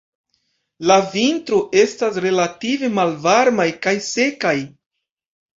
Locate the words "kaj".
3.87-3.95